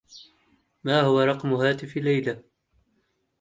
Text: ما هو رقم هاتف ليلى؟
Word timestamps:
ما 0.83 1.01
هو 1.01 1.21
رقم 1.21 1.53
هاتف 1.53 1.97
ليلى؟ 1.97 2.43